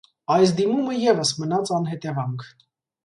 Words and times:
Այս 0.35 0.53
դիմումը 0.59 0.95
ևս 1.03 1.33
մնաց 1.43 1.73
անհետևանք։ 1.77 2.49